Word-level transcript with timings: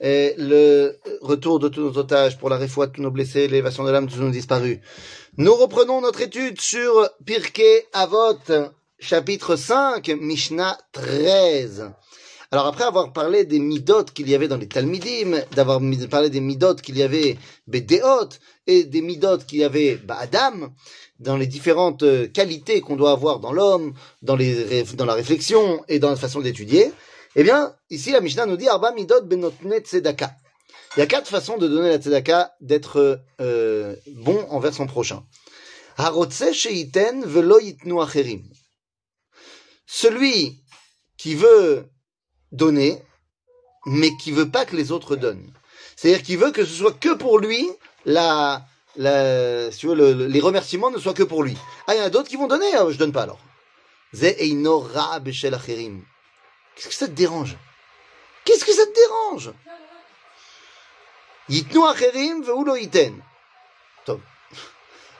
et 0.00 0.34
le 0.38 0.98
retour 1.20 1.58
de 1.58 1.68
tous 1.68 1.80
nos 1.80 1.98
otages, 1.98 2.38
pour 2.38 2.48
la 2.48 2.56
réfoua 2.56 2.86
de 2.86 2.92
tous 2.92 3.02
nos 3.02 3.10
blessés, 3.10 3.46
l'élévation 3.48 3.84
de 3.84 3.90
l'âme 3.90 4.06
de 4.06 4.12
tous 4.12 4.20
nos 4.20 4.30
disparus. 4.30 4.78
Nous 5.36 5.54
reprenons 5.54 6.00
notre 6.00 6.22
étude 6.22 6.60
sur 6.60 7.08
Pirkei 7.24 7.86
Avot, 7.92 8.38
chapitre 8.98 9.56
5, 9.56 10.08
Mishnah 10.20 10.78
13. 10.92 11.92
Alors 12.50 12.66
après 12.66 12.84
avoir 12.84 13.12
parlé 13.12 13.44
des 13.44 13.60
midot 13.60 14.04
qu'il 14.04 14.28
y 14.28 14.34
avait 14.34 14.48
dans 14.48 14.56
les 14.56 14.68
Talmidim, 14.68 15.40
d'avoir 15.54 15.80
parlé 16.10 16.30
des 16.30 16.40
midot 16.40 16.74
qu'il 16.74 16.98
y 16.98 17.02
avait 17.02 17.38
Bedeot 17.66 18.28
et 18.66 18.84
des 18.84 19.00
midot 19.02 19.38
qu'il 19.38 19.60
y 19.60 19.64
avait 19.64 20.00
Adam, 20.08 20.72
dans 21.18 21.36
les 21.36 21.46
différentes 21.46 22.04
qualités 22.32 22.80
qu'on 22.80 22.96
doit 22.96 23.12
avoir 23.12 23.38
dans 23.38 23.52
l'homme, 23.52 23.94
dans 24.22 24.36
la 24.36 25.14
réflexion 25.14 25.82
et 25.88 25.98
dans 25.98 26.10
la 26.10 26.16
façon 26.16 26.40
d'étudier, 26.40 26.92
eh 27.34 27.42
bien, 27.42 27.74
ici 27.90 28.10
la 28.12 28.20
Mishnah 28.20 28.46
nous 28.46 28.56
dit 28.56 28.68
Arba 28.68 28.92
midot 28.92 29.22
benotne 29.22 29.78
tzedaka. 29.80 30.34
Il 30.96 31.00
y 31.00 31.02
a 31.02 31.06
quatre 31.06 31.28
façons 31.28 31.56
de 31.56 31.66
donner 31.66 31.88
la 31.88 31.96
tzedaka, 31.98 32.54
d'être 32.60 33.20
euh, 33.40 33.96
bon 34.08 34.46
envers 34.50 34.74
son 34.74 34.86
prochain. 34.86 35.24
Harotse 35.96 36.52
sheiten 36.52 37.24
velo 37.24 37.58
yitnu 37.58 38.00
acherim. 38.02 38.42
Celui 39.86 40.62
qui 41.16 41.34
veut 41.34 41.86
donner, 42.50 43.02
mais 43.86 44.10
qui 44.22 44.32
veut 44.32 44.50
pas 44.50 44.64
que 44.66 44.76
les 44.76 44.92
autres 44.92 45.16
donnent. 45.16 45.52
C'est-à-dire 45.96 46.22
qu'il 46.22 46.38
veut 46.38 46.50
que 46.50 46.64
ce 46.64 46.74
soit 46.74 46.98
que 46.98 47.14
pour 47.14 47.38
lui, 47.38 47.70
les 48.04 48.20
remerciements 50.40 50.90
ne 50.90 50.98
soient 50.98 51.14
que 51.14 51.22
pour 51.22 51.42
lui. 51.42 51.56
Ah, 51.86 51.94
il 51.94 51.98
y 51.98 52.02
en 52.02 52.06
a 52.06 52.10
d'autres 52.10 52.28
qui 52.28 52.36
vont 52.36 52.48
donner, 52.48 52.74
hein, 52.74 52.88
je 52.90 52.98
donne 52.98 53.12
pas 53.12 53.22
alors. 53.22 53.38
Ze 54.12 54.34
einora 54.38 55.20
beshel 55.20 55.54
acherim. 55.54 56.04
Qu'est-ce 56.74 56.88
que 56.88 56.94
ça 56.94 57.06
te 57.06 57.12
dérange? 57.12 57.56
Qu'est-ce 58.44 58.64
que 58.64 58.72
ça 58.72 58.86
te 58.86 58.94
dérange? 58.94 59.52
Yitnu 61.48 61.84
acherim 61.84 62.42
veulo 62.42 62.76
iten. 62.76 63.22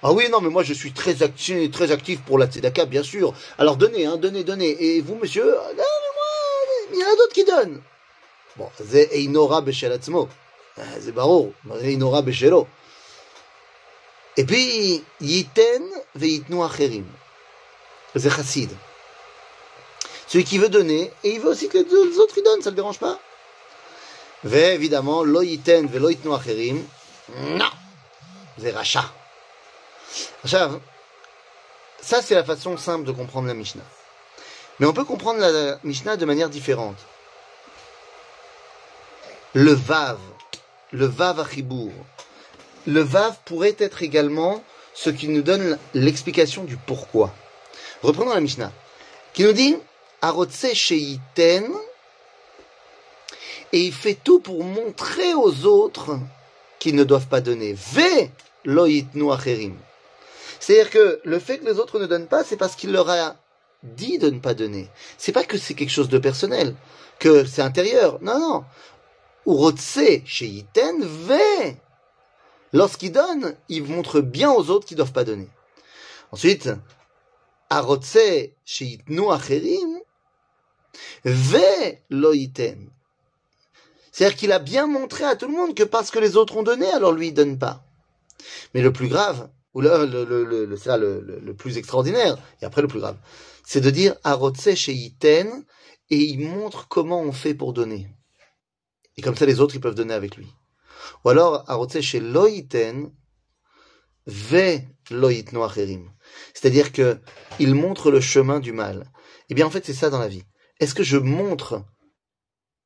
Ah 0.04 0.12
oui, 0.12 0.28
non, 0.28 0.40
mais 0.40 0.48
moi 0.48 0.64
je 0.64 0.72
suis 0.72 0.92
très 0.92 1.22
actif, 1.22 1.70
très 1.70 1.92
actif 1.92 2.22
pour 2.22 2.36
la 2.36 2.46
tzedaka, 2.46 2.86
bien 2.86 3.04
sûr. 3.04 3.34
Alors 3.56 3.76
donnez, 3.76 4.04
hein, 4.04 4.16
donnez, 4.16 4.42
donnez. 4.42 4.70
Et 4.82 5.00
vous, 5.00 5.14
monsieur, 5.14 5.44
non, 5.44 5.60
mais 5.76 6.12
moi, 6.18 6.92
il 6.92 6.98
y 6.98 7.04
en 7.04 7.06
a 7.06 7.16
d'autres 7.16 7.32
qui 7.32 7.44
donnent. 7.44 7.80
Bon, 8.56 8.68
c'est 8.84 9.10
Einora 9.12 9.60
Beshelatzmo. 9.60 10.28
C'est 10.76 11.08
ah, 11.08 11.12
Baro, 11.12 11.54
Einora 11.82 12.22
Beshelo. 12.22 12.66
Et 14.36 14.44
puis, 14.44 15.04
Yiten 15.20 15.84
veitnu 16.16 16.62
acherim. 16.64 17.06
C'est 18.16 18.28
chassid. 18.28 18.70
Celui 20.32 20.44
qui 20.46 20.56
veut 20.56 20.70
donner, 20.70 21.12
et 21.24 21.34
il 21.34 21.40
veut 21.40 21.50
aussi 21.50 21.68
que 21.68 21.76
les 21.76 22.18
autres 22.18 22.40
donnent, 22.42 22.62
ça 22.62 22.70
ne 22.70 22.74
le 22.74 22.76
dérange 22.76 22.98
pas. 22.98 23.18
évidemment, 24.44 25.24
lo 25.24 25.42
yiten 25.42 25.88
ve 25.88 25.98
lo 25.98 26.08
yitnu 26.08 26.32
acherim, 26.32 26.82
non, 27.38 27.68
rachat. 28.72 29.12
Ça, 30.46 32.22
c'est 32.22 32.34
la 32.34 32.44
façon 32.44 32.78
simple 32.78 33.04
de 33.04 33.12
comprendre 33.12 33.46
la 33.46 33.52
Mishnah. 33.52 33.84
Mais 34.80 34.86
on 34.86 34.94
peut 34.94 35.04
comprendre 35.04 35.38
la 35.38 35.78
Mishnah 35.84 36.16
de 36.16 36.24
manière 36.24 36.48
différente. 36.48 36.96
Le 39.52 39.74
Vav, 39.74 40.18
le 40.92 41.04
Vav 41.04 41.40
Achibour, 41.40 41.92
le 42.86 43.02
Vav 43.02 43.36
pourrait 43.44 43.76
être 43.78 44.02
également 44.02 44.64
ce 44.94 45.10
qui 45.10 45.28
nous 45.28 45.42
donne 45.42 45.78
l'explication 45.92 46.64
du 46.64 46.78
pourquoi. 46.78 47.34
Reprenons 48.02 48.32
la 48.32 48.40
Mishnah, 48.40 48.72
qui 49.34 49.44
nous 49.44 49.52
dit 49.52 49.76
Arotse 50.22 50.72
Sheiten, 50.72 51.68
et 53.72 53.80
il 53.80 53.92
fait 53.92 54.18
tout 54.22 54.40
pour 54.40 54.62
montrer 54.62 55.34
aux 55.34 55.66
autres 55.66 56.18
qu'ils 56.78 56.94
ne 56.94 57.04
doivent 57.04 57.26
pas 57.26 57.40
donner. 57.40 57.74
Ve 57.74 58.28
loitnu 58.64 59.32
acherim. 59.32 59.76
C'est-à-dire 60.60 60.90
que 60.90 61.20
le 61.24 61.38
fait 61.38 61.58
que 61.58 61.64
les 61.64 61.78
autres 61.78 61.98
ne 61.98 62.06
donnent 62.06 62.28
pas, 62.28 62.44
c'est 62.44 62.56
parce 62.56 62.76
qu'il 62.76 62.92
leur 62.92 63.10
a 63.10 63.36
dit 63.82 64.18
de 64.18 64.30
ne 64.30 64.38
pas 64.38 64.54
donner. 64.54 64.88
C'est 65.18 65.32
pas 65.32 65.42
que 65.42 65.58
c'est 65.58 65.74
quelque 65.74 65.90
chose 65.90 66.08
de 66.08 66.18
personnel, 66.18 66.76
que 67.18 67.44
c'est 67.44 67.62
intérieur. 67.62 68.18
Non, 68.22 68.38
non. 68.38 68.64
Urotse 69.46 70.22
Sheiten 70.24 71.02
ve. 71.02 71.74
Lorsqu'il 72.72 73.10
donne, 73.10 73.56
il 73.68 73.84
montre 73.84 74.20
bien 74.20 74.52
aux 74.52 74.70
autres 74.70 74.86
qu'ils 74.86 74.96
ne 74.96 75.02
doivent 75.02 75.12
pas 75.12 75.24
donner. 75.24 75.48
Ensuite, 76.30 76.70
Arotse 77.68 78.50
Sheitnu 78.64 79.30
acherim, 79.30 79.91
Ve 81.24 81.98
loiten. 82.10 82.90
C'est-à-dire 84.10 84.36
qu'il 84.36 84.52
a 84.52 84.58
bien 84.58 84.86
montré 84.86 85.24
à 85.24 85.36
tout 85.36 85.46
le 85.48 85.56
monde 85.56 85.74
que 85.74 85.84
parce 85.84 86.10
que 86.10 86.18
les 86.18 86.36
autres 86.36 86.56
ont 86.56 86.62
donné, 86.62 86.86
alors 86.86 87.12
lui 87.12 87.28
il 87.28 87.34
donne 87.34 87.58
pas. 87.58 87.84
Mais 88.74 88.82
le 88.82 88.92
plus 88.92 89.08
grave, 89.08 89.48
ou 89.74 89.80
le, 89.80 90.04
le, 90.06 90.24
le, 90.24 90.66
le, 90.66 90.76
ça, 90.76 90.98
le, 90.98 91.20
le, 91.20 91.54
plus 91.54 91.78
extraordinaire, 91.78 92.36
et 92.60 92.64
après 92.66 92.82
le 92.82 92.88
plus 92.88 93.00
grave, 93.00 93.16
c'est 93.64 93.80
de 93.80 93.90
dire 93.90 94.14
Arotse 94.22 94.74
chez 94.74 94.92
Iten, 94.92 95.64
et 96.10 96.18
il 96.18 96.40
montre 96.40 96.88
comment 96.88 97.22
on 97.22 97.32
fait 97.32 97.54
pour 97.54 97.72
donner. 97.72 98.08
Et 99.16 99.22
comme 99.22 99.36
ça 99.36 99.46
les 99.46 99.60
autres 99.60 99.74
ils 99.74 99.80
peuvent 99.80 99.94
donner 99.94 100.14
avec 100.14 100.36
lui. 100.36 100.48
Ou 101.24 101.30
alors 101.30 101.64
Arotse 101.70 102.00
chez 102.00 102.20
Loiten, 102.20 103.10
Ve 104.26 104.80
Loitno 105.10 105.62
Acherim. 105.62 106.10
C'est-à-dire 106.54 106.92
que 106.92 107.18
il 107.58 107.74
montre 107.74 108.10
le 108.10 108.20
chemin 108.20 108.60
du 108.60 108.72
mal. 108.72 109.10
Eh 109.48 109.54
bien 109.54 109.66
en 109.66 109.70
fait 109.70 109.84
c'est 109.84 109.94
ça 109.94 110.10
dans 110.10 110.18
la 110.18 110.28
vie. 110.28 110.44
Est-ce 110.80 110.94
que 110.94 111.02
je 111.02 111.16
montre 111.16 111.84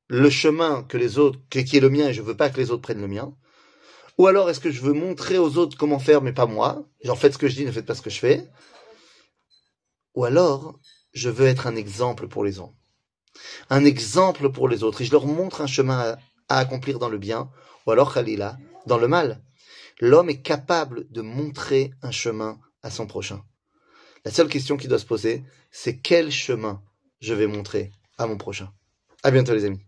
le 0.07 0.29
chemin 0.29 0.83
que 0.83 0.97
les 0.97 1.17
autres, 1.17 1.39
qui 1.49 1.59
est 1.59 1.81
le 1.81 1.89
mien 1.89 2.09
et 2.09 2.13
je 2.13 2.21
veux 2.21 2.37
pas 2.37 2.49
que 2.49 2.57
les 2.57 2.71
autres 2.71 2.81
prennent 2.81 3.01
le 3.01 3.07
mien? 3.07 3.35
Ou 4.17 4.27
alors 4.27 4.49
est-ce 4.49 4.59
que 4.59 4.71
je 4.71 4.81
veux 4.81 4.93
montrer 4.93 5.37
aux 5.37 5.57
autres 5.57 5.77
comment 5.77 5.99
faire 5.99 6.21
mais 6.21 6.33
pas 6.33 6.47
moi? 6.47 6.87
Genre 7.03 7.17
faites 7.17 7.33
ce 7.33 7.37
que 7.37 7.47
je 7.47 7.55
dis, 7.55 7.65
ne 7.65 7.71
faites 7.71 7.85
pas 7.85 7.95
ce 7.95 8.01
que 8.01 8.09
je 8.09 8.19
fais 8.19 8.49
Ou 10.15 10.25
alors 10.25 10.79
je 11.13 11.29
veux 11.29 11.47
être 11.47 11.67
un 11.67 11.75
exemple 11.75 12.27
pour 12.27 12.43
les 12.43 12.59
autres. 12.59 12.73
Un 13.69 13.85
exemple 13.85 14.51
pour 14.51 14.67
les 14.67 14.83
autres 14.83 15.01
et 15.01 15.05
je 15.05 15.11
leur 15.11 15.27
montre 15.27 15.61
un 15.61 15.67
chemin 15.67 16.17
à, 16.49 16.57
accomplir 16.57 16.97
dans 16.97 17.09
le 17.09 17.17
bien 17.17 17.51
ou 17.85 17.91
alors 17.91 18.13
Khalila 18.13 18.57
dans 18.87 18.97
le 18.97 19.07
mal. 19.07 19.43
L'homme 19.99 20.29
est 20.29 20.41
capable 20.41 21.11
de 21.11 21.21
montrer 21.21 21.91
un 22.01 22.11
chemin 22.11 22.59
à 22.81 22.89
son 22.89 23.07
prochain. 23.07 23.43
La 24.25 24.31
seule 24.31 24.49
question 24.49 24.77
qui 24.77 24.87
doit 24.87 24.99
se 24.99 25.05
poser, 25.05 25.43
c'est 25.71 25.99
quel 25.99 26.31
chemin 26.31 26.81
je 27.21 27.33
vais 27.33 27.47
montrer 27.47 27.91
à 28.17 28.27
mon 28.27 28.37
prochain. 28.37 28.71
À 29.23 29.31
bientôt 29.31 29.53
les 29.53 29.65
amis. 29.65 29.86